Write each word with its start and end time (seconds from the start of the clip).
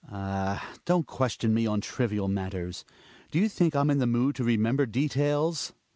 Hjalmar. 0.03 0.09
Ah! 0.11 0.73
don't 0.85 1.05
question 1.05 1.53
me 1.53 1.67
on 1.67 1.79
trivial 1.79 2.27
matters. 2.27 2.83
Do 3.29 3.37
you 3.37 3.47
think 3.47 3.75
I 3.75 3.81
am 3.81 3.91
in 3.91 3.99
the 3.99 4.07
mood 4.07 4.33
to 4.37 4.43
remember 4.43 4.87
details 4.87 5.73